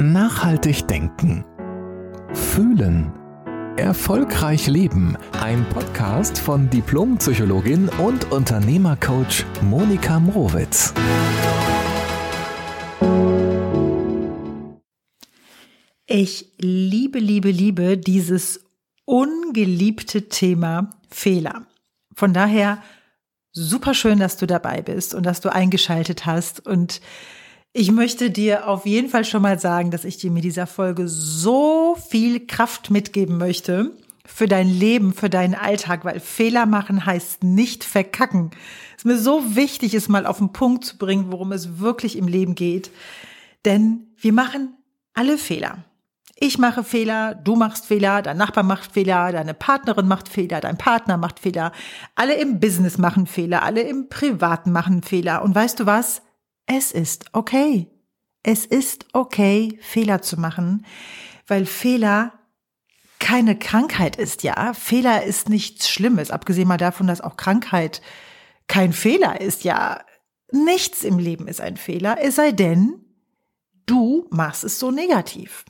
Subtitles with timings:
[0.00, 1.44] Nachhaltig denken.
[2.32, 3.12] Fühlen.
[3.76, 5.16] Erfolgreich leben.
[5.40, 10.92] Ein Podcast von Diplompsychologin und Unternehmercoach Monika Mrowitz.
[16.06, 18.64] Ich liebe, liebe, liebe dieses
[19.04, 21.66] ungeliebte Thema Fehler.
[22.16, 22.82] Von daher
[23.52, 27.00] super schön, dass du dabei bist und dass du eingeschaltet hast und
[27.76, 31.08] ich möchte dir auf jeden Fall schon mal sagen, dass ich dir mit dieser Folge
[31.08, 33.90] so viel Kraft mitgeben möchte
[34.24, 38.52] für dein Leben, für deinen Alltag, weil Fehler machen heißt nicht verkacken.
[38.92, 42.16] Es ist mir so wichtig, es mal auf den Punkt zu bringen, worum es wirklich
[42.16, 42.92] im Leben geht.
[43.64, 44.74] Denn wir machen
[45.12, 45.78] alle Fehler.
[46.38, 50.78] Ich mache Fehler, du machst Fehler, dein Nachbar macht Fehler, deine Partnerin macht Fehler, dein
[50.78, 51.72] Partner macht Fehler.
[52.14, 55.42] Alle im Business machen Fehler, alle im Privaten machen Fehler.
[55.42, 56.22] Und weißt du was?
[56.66, 57.90] Es ist okay.
[58.42, 60.84] Es ist okay, Fehler zu machen,
[61.46, 62.32] weil Fehler
[63.18, 64.74] keine Krankheit ist, ja.
[64.74, 68.02] Fehler ist nichts Schlimmes, abgesehen mal davon, dass auch Krankheit
[68.68, 70.04] kein Fehler ist, ja.
[70.52, 73.02] Nichts im Leben ist ein Fehler, es sei denn,
[73.86, 75.64] du machst es so negativ.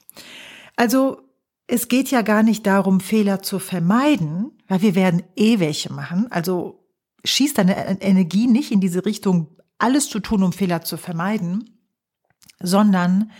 [0.74, 1.20] Also,
[1.68, 6.26] es geht ja gar nicht darum, Fehler zu vermeiden, weil wir werden eh welche machen.
[6.30, 6.84] Also,
[7.24, 11.78] schieß deine Energie nicht in diese Richtung, alles zu tun, um Fehler zu vermeiden,
[12.60, 13.30] sondern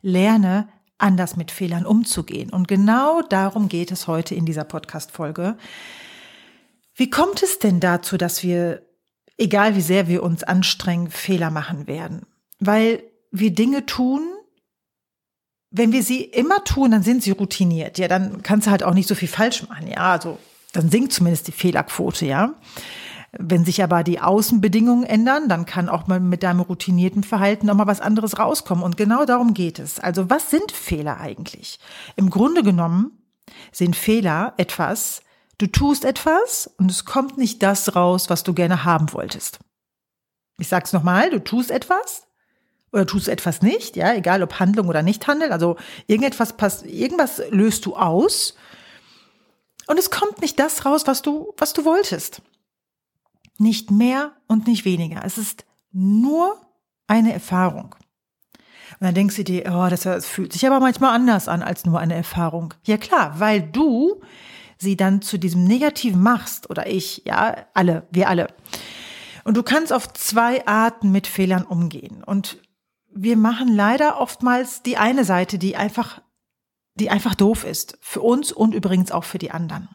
[0.00, 0.68] lerne
[0.98, 2.50] anders mit Fehlern umzugehen.
[2.50, 5.56] Und genau darum geht es heute in dieser Podcast-Folge.
[6.94, 8.82] Wie kommt es denn dazu, dass wir,
[9.36, 12.26] egal wie sehr wir uns anstrengen, Fehler machen werden?
[12.60, 14.22] Weil wir Dinge tun,
[15.70, 17.98] wenn wir sie immer tun, dann sind sie routiniert.
[17.98, 19.88] Ja, dann kannst du halt auch nicht so viel falsch machen.
[19.88, 20.38] Ja, also
[20.72, 22.54] dann sinkt zumindest die Fehlerquote, ja.
[23.38, 27.74] Wenn sich aber die Außenbedingungen ändern, dann kann auch mal mit deinem routinierten Verhalten noch
[27.74, 28.84] mal was anderes rauskommen.
[28.84, 29.98] Und genau darum geht es.
[29.98, 31.78] Also was sind Fehler eigentlich?
[32.16, 33.22] Im Grunde genommen
[33.72, 35.22] sind Fehler etwas,
[35.56, 39.60] du tust etwas und es kommt nicht das raus, was du gerne haben wolltest.
[40.58, 42.26] Ich sag's nochmal, du tust etwas
[42.92, 45.76] oder tust etwas nicht, ja, egal ob Handlung oder Nichthandel, also
[46.06, 48.54] irgendetwas passt, irgendwas löst du aus
[49.86, 52.42] und es kommt nicht das raus, was du, was du wolltest.
[53.58, 55.24] Nicht mehr und nicht weniger.
[55.24, 56.56] Es ist nur
[57.06, 57.94] eine Erfahrung.
[59.00, 61.84] Und dann denkst du dir, oh, das, das fühlt sich aber manchmal anders an als
[61.84, 62.74] nur eine Erfahrung.
[62.84, 64.20] Ja klar, weil du
[64.78, 68.48] sie dann zu diesem Negativen machst oder ich, ja, alle, wir alle.
[69.44, 72.22] Und du kannst auf zwei Arten mit Fehlern umgehen.
[72.22, 72.58] Und
[73.10, 76.20] wir machen leider oftmals die eine Seite, die einfach,
[76.94, 77.98] die einfach doof ist.
[78.00, 79.88] Für uns und übrigens auch für die anderen.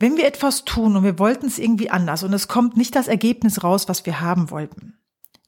[0.00, 3.06] Wenn wir etwas tun und wir wollten es irgendwie anders und es kommt nicht das
[3.06, 4.98] Ergebnis raus, was wir haben wollten,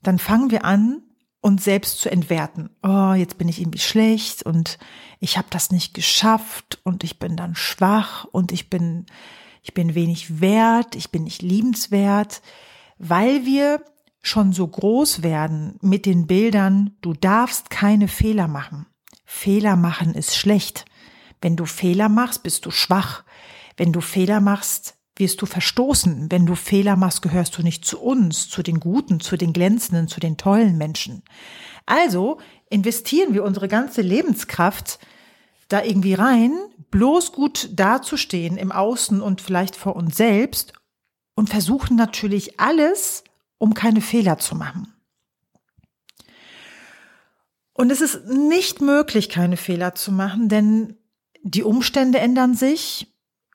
[0.03, 1.03] dann fangen wir an,
[1.41, 2.71] uns selbst zu entwerten.
[2.83, 4.79] Oh, jetzt bin ich irgendwie schlecht und
[5.19, 9.07] ich habe das nicht geschafft und ich bin dann schwach und ich bin
[9.63, 12.43] ich bin wenig wert, ich bin nicht liebenswert,
[12.99, 13.83] weil wir
[14.21, 18.87] schon so groß werden mit den Bildern, du darfst keine Fehler machen.
[19.25, 20.85] Fehler machen ist schlecht.
[21.41, 23.25] Wenn du Fehler machst, bist du schwach.
[23.83, 26.31] Wenn du Fehler machst, wirst du verstoßen.
[26.31, 30.07] Wenn du Fehler machst, gehörst du nicht zu uns, zu den Guten, zu den Glänzenden,
[30.07, 31.25] zu den tollen Menschen.
[31.85, 32.39] Also
[32.71, 35.01] investieren wir unsere ganze Lebenskraft
[35.67, 36.53] da irgendwie rein,
[36.93, 40.75] bloß gut dazustehen im Außen und vielleicht vor uns selbst
[41.35, 43.25] und versuchen natürlich alles,
[43.59, 44.95] um keine Fehler zu machen.
[47.73, 50.99] Und es ist nicht möglich, keine Fehler zu machen, denn
[51.43, 53.12] die Umstände ändern sich,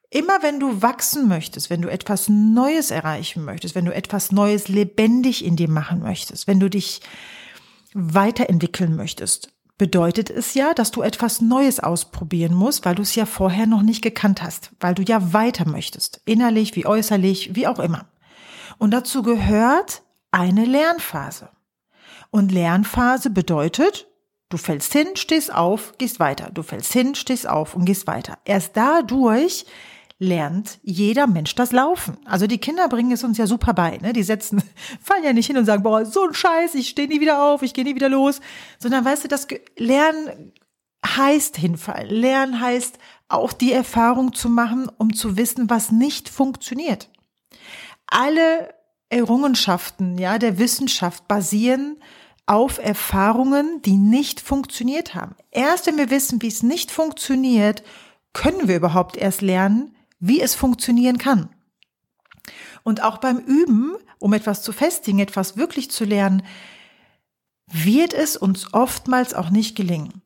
[0.10, 4.70] Immer wenn du wachsen möchtest, wenn du etwas Neues erreichen möchtest, wenn du etwas Neues
[4.70, 7.02] lebendig in dir machen möchtest, wenn du dich
[7.94, 13.26] weiterentwickeln möchtest, bedeutet es ja, dass du etwas Neues ausprobieren musst, weil du es ja
[13.26, 17.80] vorher noch nicht gekannt hast, weil du ja weiter möchtest, innerlich wie äußerlich, wie auch
[17.80, 18.08] immer.
[18.78, 21.50] Und dazu gehört eine Lernphase.
[22.32, 24.08] Und Lernphase bedeutet,
[24.50, 26.50] du fällst hin, stehst auf, gehst weiter.
[26.54, 28.38] Du fällst hin, stehst auf und gehst weiter.
[28.46, 29.66] Erst dadurch
[30.20, 32.18] lernt jeder Mensch das Laufen.
[32.26, 33.98] Also die Kinder bringen es uns ja super bei.
[33.98, 34.14] Ne?
[34.14, 34.64] Die setzen,
[35.02, 37.62] fallen ja nicht hin und sagen, boah, so ein Scheiß, ich stehe nie wieder auf,
[37.62, 38.40] ich gehe nie wieder los.
[38.80, 39.48] Sondern weißt du, das
[39.78, 40.54] Lernen
[41.06, 42.10] heißt hinfallen.
[42.10, 42.98] Lernen heißt
[43.30, 47.10] auch die Erfahrung zu machen, um zu wissen, was nicht funktioniert.
[48.08, 48.74] Alle
[49.10, 51.98] Errungenschaften, ja, der Wissenschaft basieren
[52.46, 55.36] auf Erfahrungen, die nicht funktioniert haben.
[55.52, 57.84] Erst wenn wir wissen, wie es nicht funktioniert,
[58.34, 61.50] können wir überhaupt erst lernen, wie es funktionieren kann.
[62.84, 66.44] Und auch beim Üben, um etwas zu festigen, etwas wirklich zu lernen,
[67.68, 70.22] wird es uns oftmals auch nicht gelingen.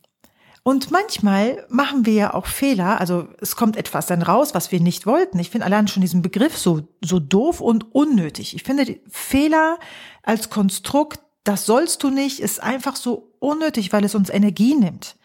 [0.64, 4.80] Und manchmal machen wir ja auch Fehler, also es kommt etwas dann raus, was wir
[4.80, 5.40] nicht wollten.
[5.40, 8.56] Ich finde allein schon diesen Begriff so, so doof und unnötig.
[8.56, 9.80] Ich finde Fehler
[10.22, 15.18] als Konstrukt, das sollst du nicht, ist einfach so unnötig, weil es uns Energie nimmt.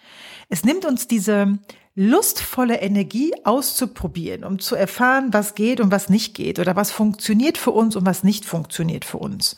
[0.49, 1.59] Es nimmt uns diese
[1.95, 7.57] lustvolle Energie auszuprobieren, um zu erfahren, was geht und was nicht geht oder was funktioniert
[7.57, 9.57] für uns und was nicht funktioniert für uns.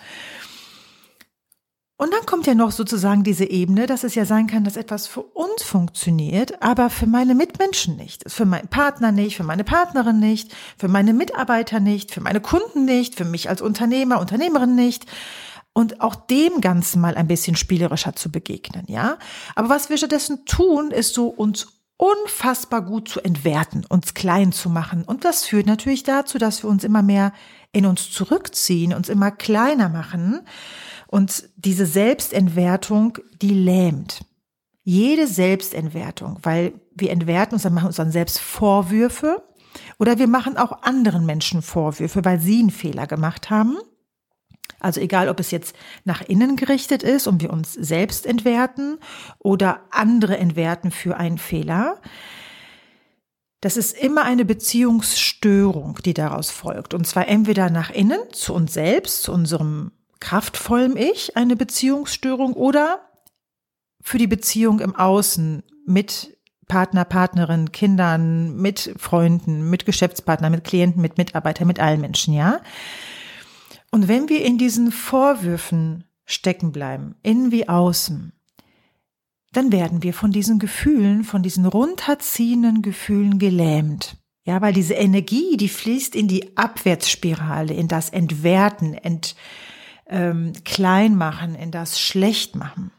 [2.00, 5.08] Und dann kommt ja noch sozusagen diese Ebene, dass es ja sein kann, dass etwas
[5.08, 10.20] für uns funktioniert, aber für meine Mitmenschen nicht, für meinen Partner nicht, für meine Partnerin
[10.20, 15.06] nicht, für meine Mitarbeiter nicht, für meine Kunden nicht, für mich als Unternehmer, Unternehmerin nicht.
[15.78, 19.16] Und auch dem Ganzen mal ein bisschen spielerischer zu begegnen, ja.
[19.54, 24.70] Aber was wir stattdessen tun, ist so uns unfassbar gut zu entwerten, uns klein zu
[24.70, 25.04] machen.
[25.04, 27.32] Und das führt natürlich dazu, dass wir uns immer mehr
[27.70, 30.40] in uns zurückziehen, uns immer kleiner machen
[31.06, 34.22] und diese Selbstentwertung, die lähmt.
[34.82, 39.44] Jede Selbstentwertung, weil wir entwerten uns, dann machen uns dann selbst Vorwürfe
[40.00, 43.78] oder wir machen auch anderen Menschen Vorwürfe, weil sie einen Fehler gemacht haben.
[44.80, 45.74] Also egal, ob es jetzt
[46.04, 48.98] nach innen gerichtet ist und wir uns selbst entwerten
[49.38, 52.00] oder andere entwerten für einen Fehler.
[53.60, 56.94] Das ist immer eine Beziehungsstörung, die daraus folgt.
[56.94, 63.00] Und zwar entweder nach innen, zu uns selbst, zu unserem kraftvollem Ich eine Beziehungsstörung oder
[64.00, 66.36] für die Beziehung im Außen mit
[66.68, 72.60] Partner, Partnerin, Kindern, mit Freunden, mit Geschäftspartnern, mit Klienten, mit Mitarbeitern, mit allen Menschen, ja?
[73.90, 78.32] Und wenn wir in diesen Vorwürfen stecken bleiben, innen wie außen,
[79.52, 84.16] dann werden wir von diesen Gefühlen, von diesen runterziehenden Gefühlen gelähmt.
[84.44, 89.36] Ja, weil diese Energie, die fließt in die Abwärtsspirale, in das Entwerten, Ent,
[90.06, 92.90] ähm, klein machen, in das schlecht machen.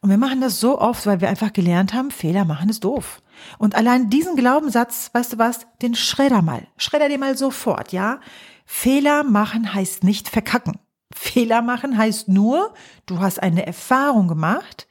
[0.00, 3.22] Und wir machen das so oft, weil wir einfach gelernt haben, Fehler machen ist doof.
[3.58, 6.66] Und allein diesen Glaubenssatz, weißt du was, den schredder mal.
[6.76, 8.20] Schredder dir mal sofort, ja?
[8.64, 10.78] Fehler machen heißt nicht verkacken.
[11.12, 12.72] Fehler machen heißt nur,
[13.06, 14.86] du hast eine Erfahrung gemacht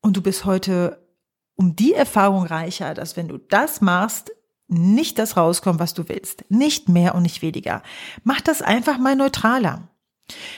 [0.00, 1.06] und du bist heute
[1.54, 4.32] um die Erfahrung reicher, dass wenn du das machst,
[4.68, 6.44] nicht das rauskommt, was du willst.
[6.48, 7.82] Nicht mehr und nicht weniger.
[8.24, 9.88] Mach das einfach mal neutraler.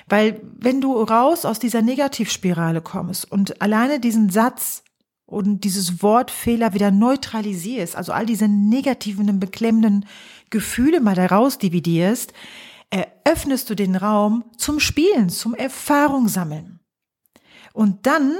[0.07, 4.84] Weil wenn du raus aus dieser Negativspirale kommst und alleine diesen Satz
[5.27, 10.07] und dieses Wort Fehler wieder neutralisierst, also all diese negativen und beklemmenden
[10.51, 12.33] Gefühle mal daraus dividierst,
[12.91, 16.81] eröffnest du den Raum zum Spielen, zum Erfahrung sammeln.
[17.73, 18.37] Und dann,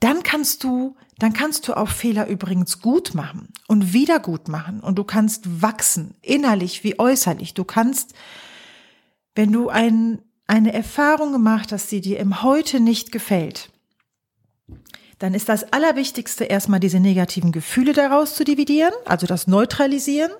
[0.00, 4.80] dann kannst du, dann kannst du auch Fehler übrigens gut machen und wieder gut machen
[4.80, 7.54] und du kannst wachsen, innerlich wie äußerlich.
[7.54, 8.14] Du kannst,
[9.34, 13.70] wenn du ein eine Erfahrung gemacht hast, die dir im Heute nicht gefällt,
[15.18, 20.30] dann ist das Allerwichtigste erstmal diese negativen Gefühle daraus zu dividieren, also das Neutralisieren.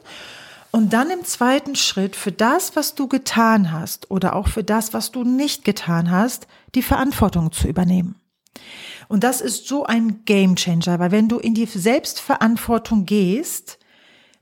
[0.71, 4.93] Und dann im zweiten Schritt für das, was du getan hast oder auch für das,
[4.93, 8.17] was du nicht getan hast, die Verantwortung zu übernehmen.
[9.09, 13.79] Und das ist so ein Gamechanger, weil wenn du in die Selbstverantwortung gehst,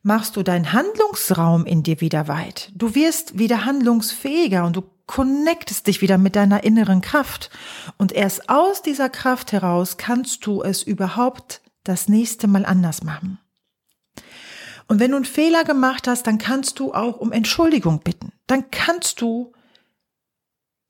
[0.03, 2.73] machst du deinen Handlungsraum in dir wieder weit.
[2.75, 7.51] Du wirst wieder handlungsfähiger und du connectest dich wieder mit deiner inneren Kraft.
[7.97, 13.39] Und erst aus dieser Kraft heraus kannst du es überhaupt das nächste Mal anders machen.
[14.89, 18.33] Und wenn du einen Fehler gemacht hast, dann kannst du auch um Entschuldigung bitten.
[18.47, 19.53] Dann kannst du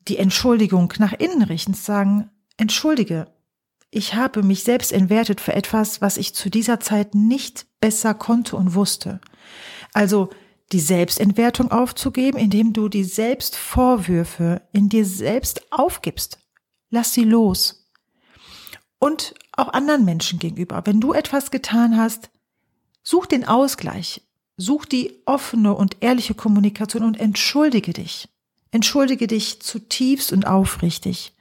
[0.08, 3.26] die Entschuldigung nach innen richten, sagen, entschuldige,
[3.90, 8.56] ich habe mich selbst entwertet für etwas, was ich zu dieser Zeit nicht besser konnte
[8.56, 9.20] und wusste.
[9.92, 10.30] Also
[10.72, 16.38] die Selbstentwertung aufzugeben, indem du die Selbstvorwürfe in dir selbst aufgibst.
[16.90, 17.90] Lass sie los.
[18.98, 20.82] Und auch anderen Menschen gegenüber.
[20.84, 22.30] Wenn du etwas getan hast,
[23.02, 24.22] such den Ausgleich.
[24.58, 28.28] Such die offene und ehrliche Kommunikation und entschuldige dich.
[28.70, 31.34] Entschuldige dich zutiefst und aufrichtig.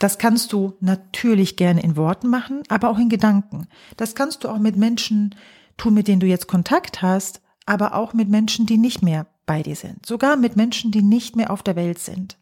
[0.00, 3.68] Das kannst du natürlich gerne in Worten machen, aber auch in Gedanken.
[3.96, 5.34] Das kannst du auch mit Menschen
[5.76, 9.62] tun, mit denen du jetzt Kontakt hast, aber auch mit Menschen, die nicht mehr bei
[9.62, 12.36] dir sind, sogar mit Menschen, die nicht mehr auf der Welt sind.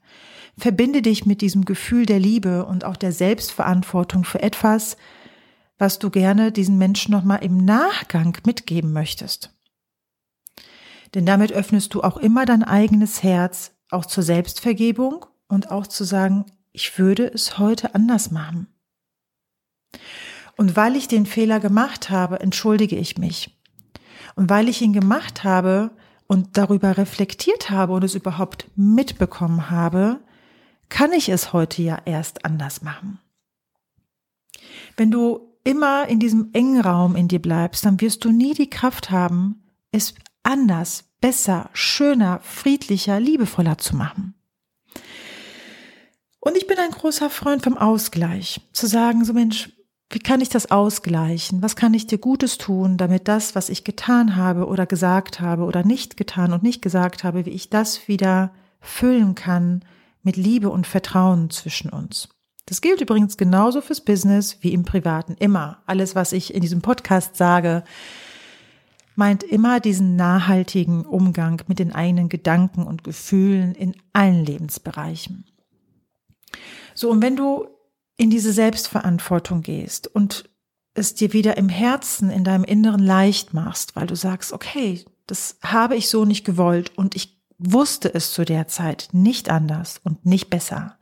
[0.57, 4.97] Verbinde dich mit diesem Gefühl der Liebe und auch der Selbstverantwortung für etwas,
[5.77, 9.55] was du gerne diesen Menschen nochmal im Nachgang mitgeben möchtest.
[11.13, 16.05] Denn damit öffnest du auch immer dein eigenes Herz auch zur Selbstvergebung und auch zu
[16.05, 18.67] sagen, ich würde es heute anders machen.
[20.57, 23.58] Und weil ich den Fehler gemacht habe, entschuldige ich mich.
[24.39, 25.91] Und weil ich ihn gemacht habe
[26.29, 30.21] und darüber reflektiert habe und es überhaupt mitbekommen habe,
[30.89, 33.19] kann ich es heute ja erst anders machen.
[34.97, 38.71] Wenn du immer in diesem engen Raum in dir bleibst, dann wirst du nie die
[38.71, 40.15] Kraft haben, es
[40.45, 44.35] anders, besser, schöner, friedlicher, liebevoller zu machen.
[46.39, 48.61] Und ich bin ein großer Freund vom Ausgleich.
[48.73, 49.71] Zu sagen, so Mensch,
[50.11, 51.63] wie kann ich das ausgleichen?
[51.63, 55.65] Was kann ich dir Gutes tun, damit das, was ich getan habe oder gesagt habe
[55.65, 59.85] oder nicht getan und nicht gesagt habe, wie ich das wieder füllen kann
[60.23, 62.29] mit Liebe und Vertrauen zwischen uns.
[62.67, 65.37] Das gilt übrigens genauso fürs Business wie im Privaten.
[65.39, 65.83] Immer.
[65.87, 67.83] Alles, was ich in diesem Podcast sage,
[69.15, 75.45] meint immer diesen nachhaltigen Umgang mit den eigenen Gedanken und Gefühlen in allen Lebensbereichen.
[76.95, 77.69] So, und wenn du
[78.19, 80.51] in diese Selbstverantwortung gehst und
[80.93, 85.57] es dir wieder im Herzen, in deinem Inneren leicht machst, weil du sagst, okay, das
[85.63, 90.27] habe ich so nicht gewollt und ich wusste es zu der Zeit nicht anders und
[90.27, 90.99] nicht besser,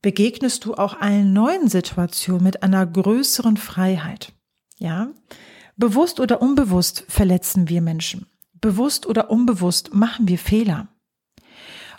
[0.00, 4.32] begegnest du auch allen neuen Situationen mit einer größeren Freiheit.
[4.78, 5.10] Ja?
[5.76, 8.26] Bewusst oder unbewusst verletzen wir Menschen.
[8.54, 10.88] Bewusst oder unbewusst machen wir Fehler.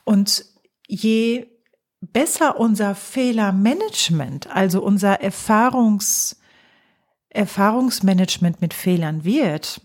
[0.04, 0.46] Und
[0.88, 1.48] je
[2.13, 6.39] besser unser Fehlermanagement, also unser Erfahrungs,
[7.29, 9.82] Erfahrungsmanagement mit Fehlern wird,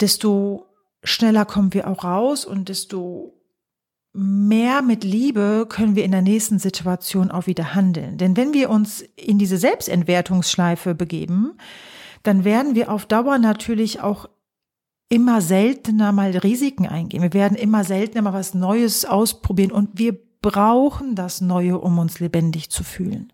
[0.00, 0.66] desto
[1.02, 3.34] schneller kommen wir auch raus und desto
[4.12, 8.18] mehr mit Liebe können wir in der nächsten Situation auch wieder handeln.
[8.18, 11.56] Denn wenn wir uns in diese Selbstentwertungsschleife begeben,
[12.22, 14.28] dann werden wir auf Dauer natürlich auch
[15.08, 17.22] immer seltener mal Risiken eingehen.
[17.22, 22.20] Wir werden immer seltener mal was Neues ausprobieren und wir brauchen das Neue, um uns
[22.20, 23.32] lebendig zu fühlen.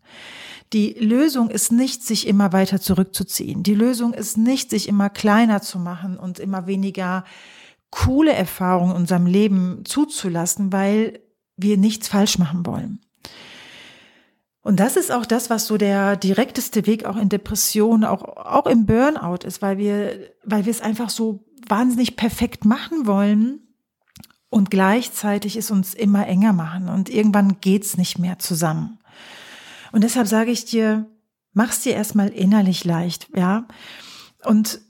[0.73, 3.63] Die Lösung ist nicht, sich immer weiter zurückzuziehen.
[3.63, 7.25] Die Lösung ist nicht, sich immer kleiner zu machen und immer weniger
[7.91, 11.21] coole Erfahrungen in unserem Leben zuzulassen, weil
[11.57, 13.01] wir nichts falsch machen wollen.
[14.61, 18.67] Und das ist auch das, was so der direkteste Weg auch in Depression, auch, auch
[18.67, 23.66] im Burnout ist, weil wir, weil wir es einfach so wahnsinnig perfekt machen wollen
[24.57, 28.99] und gleichzeitig es uns immer enger machen und irgendwann geht's nicht mehr zusammen.
[29.93, 31.05] Und deshalb sage ich dir,
[31.53, 33.69] mach's dir erstmal innerlich leicht, ja.
[34.47, 34.81] Und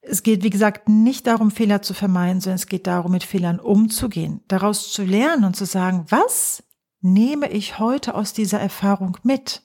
[0.00, 3.60] es geht, wie gesagt, nicht darum, Fehler zu vermeiden, sondern es geht darum, mit Fehlern
[3.60, 6.64] umzugehen, daraus zu lernen und zu sagen, was
[7.00, 9.62] nehme ich heute aus dieser Erfahrung mit?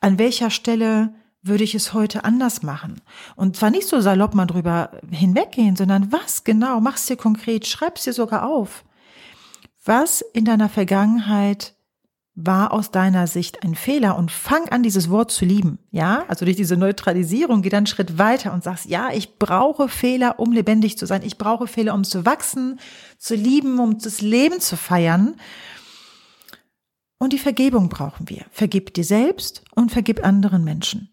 [0.00, 3.00] An welcher Stelle würde ich es heute anders machen?
[3.36, 6.80] Und zwar nicht so salopp mal drüber hinweggehen, sondern was genau?
[6.80, 8.84] Mach's dir konkret, schreib's dir sogar auf.
[9.84, 11.74] Was in deiner Vergangenheit
[12.34, 15.78] war aus deiner Sicht ein Fehler und fang an, dieses Wort zu lieben.
[15.90, 19.88] Ja, also durch diese Neutralisierung geh dann einen Schritt weiter und sagst, ja, ich brauche
[19.88, 21.22] Fehler, um lebendig zu sein.
[21.22, 22.78] Ich brauche Fehler, um zu wachsen,
[23.18, 25.34] zu lieben, um das Leben zu feiern.
[27.20, 28.46] Und die Vergebung brauchen wir.
[28.50, 31.10] Vergib dir selbst und vergib anderen Menschen.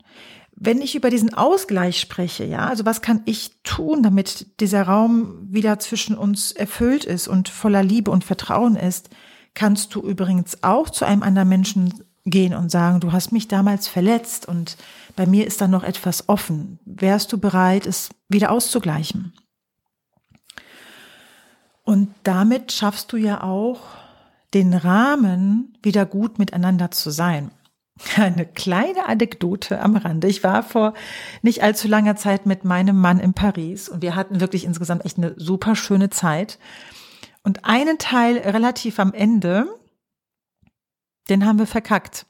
[0.56, 5.36] Wenn ich über diesen Ausgleich spreche, ja, also was kann ich tun, damit dieser Raum
[5.52, 9.10] wieder zwischen uns erfüllt ist und voller Liebe und Vertrauen ist,
[9.54, 11.94] kannst du übrigens auch zu einem anderen Menschen
[12.26, 14.78] gehen und sagen, du hast mich damals verletzt und
[15.18, 16.80] bei mir ist da noch etwas offen.
[16.86, 19.34] Wärst du bereit, es wieder auszugleichen?
[21.84, 23.82] Und damit schaffst du ja auch
[24.58, 27.52] den Rahmen, wieder gut miteinander zu sein.
[28.16, 30.28] Eine kleine Anekdote am Rande.
[30.28, 30.96] Ich war vor
[31.44, 35.18] nicht allzu langer Zeit mit meinem Mann in Paris und wir hatten wirklich insgesamt echt
[35.18, 36.58] eine super schöne Zeit.
[37.44, 39.68] Und einen Teil relativ am Ende,
[41.30, 42.26] den haben wir verkackt.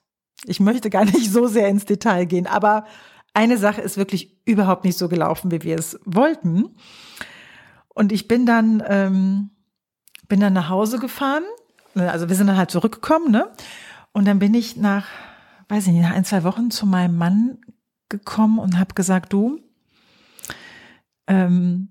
[0.46, 2.86] Ich möchte gar nicht so sehr ins Detail gehen, aber
[3.34, 6.75] eine Sache ist wirklich überhaupt nicht so gelaufen, wie wir es wollten.
[7.88, 9.51] Und ich bin dann, ähm,
[10.27, 11.43] bin dann nach Hause gefahren.
[11.99, 13.49] Also wir sind dann halt zurückgekommen, ne?
[14.11, 15.05] Und dann bin ich nach,
[15.69, 17.59] weiß ich nicht, nach ein, zwei Wochen zu meinem Mann
[18.09, 19.59] gekommen und habe gesagt, du,
[21.27, 21.89] ähm,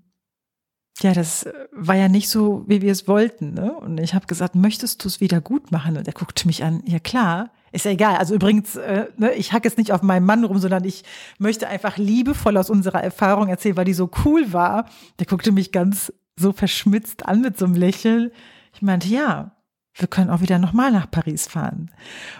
[0.99, 3.53] ja, das war ja nicht so, wie wir es wollten.
[3.53, 3.71] Ne?
[3.71, 5.95] Und ich habe gesagt, möchtest du es wieder gut machen?
[5.95, 8.17] Und er guckte mich an, ja klar, ist ja egal.
[8.17, 11.03] Also übrigens, äh, ne, ich hacke jetzt nicht auf meinem Mann rum, sondern ich
[11.37, 14.89] möchte einfach liebevoll aus unserer Erfahrung erzählen, weil die so cool war.
[15.19, 18.31] Der guckte mich ganz so verschmitzt an mit so einem Lächeln.
[18.73, 19.56] Ich meinte, ja,
[19.97, 21.91] wir können auch wieder nochmal nach Paris fahren.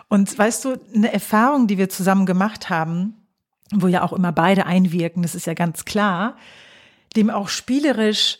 [0.09, 3.15] Und weißt du, eine Erfahrung, die wir zusammen gemacht haben,
[3.73, 6.37] wo ja auch immer beide einwirken, das ist ja ganz klar,
[7.15, 8.39] dem auch spielerisch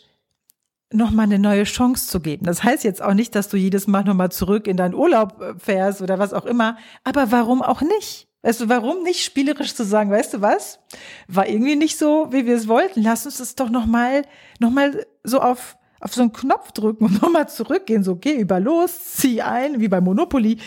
[0.92, 2.46] nochmal eine neue Chance zu geben.
[2.46, 5.54] Das heißt jetzt auch nicht, dass du jedes Mal nochmal zurück in deinen Urlaub äh,
[5.58, 6.78] fährst oder was auch immer.
[7.04, 8.26] Aber warum auch nicht?
[8.42, 10.78] Weißt du, warum nicht spielerisch zu sagen, weißt du was?
[11.26, 13.02] War irgendwie nicht so, wie wir es wollten.
[13.02, 14.22] Lass uns das doch nochmal,
[14.60, 18.02] nochmal so auf, auf so einen Knopf drücken und nochmal zurückgehen.
[18.02, 20.58] So, geh über los, zieh ein, wie bei Monopoly.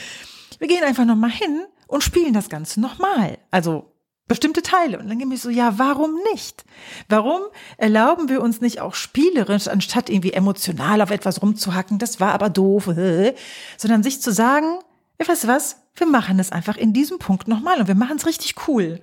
[0.59, 3.37] Wir gehen einfach nochmal hin und spielen das Ganze nochmal.
[3.49, 3.91] Also
[4.27, 4.97] bestimmte Teile.
[4.97, 6.63] Und dann gehen wir so, ja, warum nicht?
[7.09, 7.41] Warum
[7.77, 12.49] erlauben wir uns nicht auch spielerisch, anstatt irgendwie emotional auf etwas rumzuhacken, das war aber
[12.49, 12.85] doof,
[13.77, 14.79] sondern sich zu sagen,
[15.19, 18.15] ja, weißt du was, wir machen es einfach in diesem Punkt nochmal und wir machen
[18.15, 19.01] es richtig cool.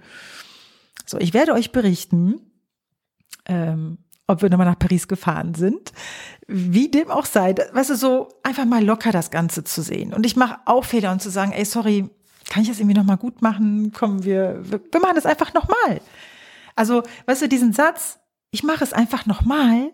[1.05, 2.41] So, ich werde euch berichten,
[3.45, 5.93] ähm, ob wir nochmal nach Paris gefahren sind.
[6.47, 10.13] Wie dem auch sei, weißt du, so einfach mal locker das Ganze zu sehen.
[10.13, 12.09] Und ich mache auch Fehler und zu sagen, ey, sorry,
[12.49, 13.93] kann ich das irgendwie nochmal gut machen?
[13.93, 16.01] Kommen wir, wir, machen das einfach nochmal.
[16.77, 18.21] Also, weißt du, diesen Satz,
[18.51, 19.93] ich mache es einfach nochmal,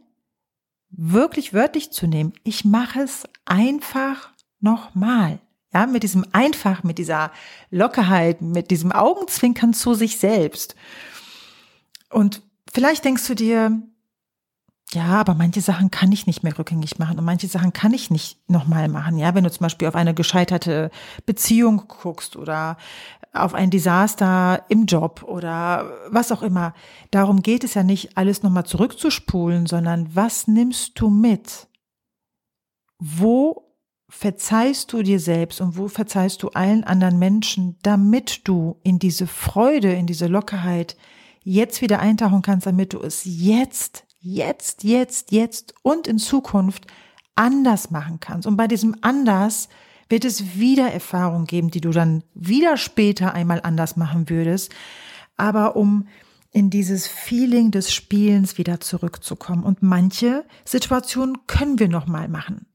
[0.90, 2.32] wirklich wörtlich zu nehmen.
[2.42, 5.38] Ich mache es einfach nochmal.
[5.72, 7.32] Ja, mit diesem einfach, mit dieser
[7.70, 10.76] Lockerheit, mit diesem Augenzwinkern zu sich selbst.
[12.10, 13.82] Und vielleicht denkst du dir,
[14.94, 18.10] ja, aber manche Sachen kann ich nicht mehr rückgängig machen und manche Sachen kann ich
[18.10, 19.18] nicht nochmal machen.
[19.18, 20.90] Ja, wenn du zum Beispiel auf eine gescheiterte
[21.26, 22.76] Beziehung guckst oder
[23.32, 26.72] auf ein Desaster im Job oder was auch immer.
[27.10, 31.66] Darum geht es ja nicht, alles nochmal zurückzuspulen, sondern was nimmst du mit?
[33.00, 33.64] Wo
[34.08, 39.26] verzeihst du dir selbst und wo verzeihst du allen anderen Menschen, damit du in diese
[39.26, 40.96] Freude, in diese Lockerheit
[41.42, 46.86] jetzt wieder eintauchen kannst, damit du es jetzt, jetzt, jetzt, jetzt und in Zukunft
[47.36, 48.46] anders machen kannst.
[48.46, 49.68] Und bei diesem anders
[50.08, 54.72] wird es wieder Erfahrungen geben, die du dann wieder später einmal anders machen würdest.
[55.36, 56.08] Aber um
[56.52, 59.64] in dieses Feeling des Spielens wieder zurückzukommen.
[59.64, 62.66] Und manche Situationen können wir noch mal machen.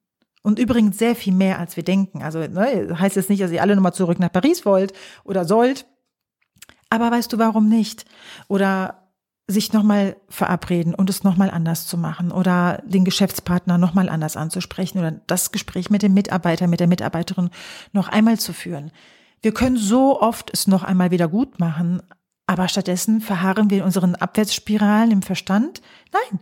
[0.42, 2.22] Und übrigens sehr viel mehr, als wir denken.
[2.22, 5.86] Also ne, heißt jetzt nicht, dass ihr alle nochmal zurück nach Paris wollt oder sollt.
[6.90, 8.06] Aber weißt du, warum nicht?
[8.50, 8.99] Oder
[9.50, 15.00] sich nochmal verabreden und es nochmal anders zu machen oder den Geschäftspartner nochmal anders anzusprechen
[15.00, 17.50] oder das Gespräch mit dem Mitarbeiter, mit der Mitarbeiterin
[17.92, 18.92] noch einmal zu führen.
[19.42, 22.04] Wir können so oft es noch einmal wieder gut machen,
[22.46, 25.82] aber stattdessen verharren wir in unseren Abwärtsspiralen im Verstand.
[26.14, 26.40] Nein,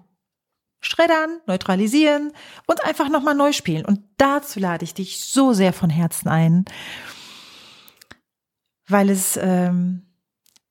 [0.82, 2.34] schreddern, neutralisieren
[2.66, 3.86] und einfach nochmal neu spielen.
[3.86, 6.66] Und dazu lade ich dich so sehr von Herzen ein,
[8.90, 10.04] weil es, ähm,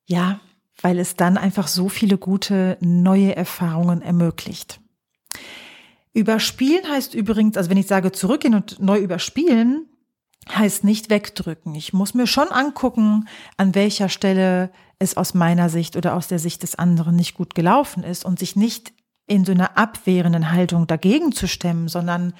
[0.05, 0.39] ja,
[0.81, 4.79] weil es dann einfach so viele gute neue Erfahrungen ermöglicht.
[6.13, 9.87] Überspielen heißt übrigens, also wenn ich sage zurückgehen und neu überspielen,
[10.49, 11.75] heißt nicht wegdrücken.
[11.75, 16.39] Ich muss mir schon angucken, an welcher Stelle es aus meiner Sicht oder aus der
[16.39, 18.93] Sicht des anderen nicht gut gelaufen ist und sich nicht
[19.27, 22.33] in so einer abwehrenden Haltung dagegen zu stemmen, sondern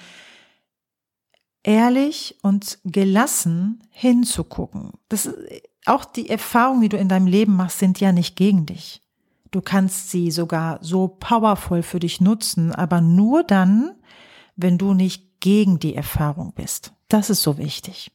[1.62, 4.92] ehrlich und gelassen hinzugucken.
[5.08, 5.28] Das
[5.88, 9.02] auch die Erfahrungen, die du in deinem Leben machst, sind ja nicht gegen dich.
[9.50, 13.92] Du kannst sie sogar so powerful für dich nutzen, aber nur dann,
[14.56, 16.92] wenn du nicht gegen die Erfahrung bist.
[17.08, 18.10] Das ist so wichtig.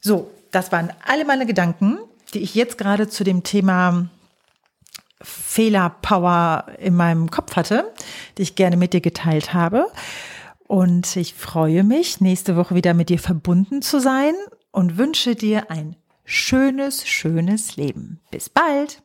[0.00, 1.98] So, das waren alle meine Gedanken,
[2.34, 4.08] die ich jetzt gerade zu dem Thema
[5.22, 7.90] Fehlerpower in meinem Kopf hatte,
[8.36, 9.86] die ich gerne mit dir geteilt habe.
[10.66, 14.34] Und ich freue mich, nächste Woche wieder mit dir verbunden zu sein
[14.70, 18.20] und wünsche dir ein schönes, schönes Leben.
[18.30, 19.02] Bis bald!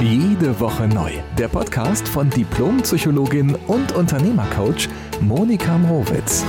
[0.00, 1.12] Jede Woche neu.
[1.38, 4.88] Der Podcast von Diplompsychologin und Unternehmercoach
[5.20, 6.44] Monika Mrowitz.